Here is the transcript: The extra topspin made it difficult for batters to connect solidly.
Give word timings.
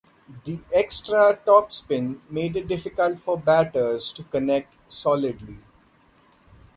The 0.45 0.57
extra 0.73 1.37
topspin 1.45 2.21
made 2.27 2.55
it 2.55 2.67
difficult 2.67 3.19
for 3.19 3.37
batters 3.37 4.11
to 4.13 4.23
connect 4.23 4.73
solidly. 4.91 5.59